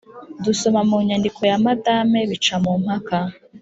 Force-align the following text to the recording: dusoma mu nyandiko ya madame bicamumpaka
dusoma 0.43 0.79
mu 0.89 0.97
nyandiko 1.07 1.41
ya 1.51 1.57
madame 1.65 2.19
bicamumpaka 2.29 3.17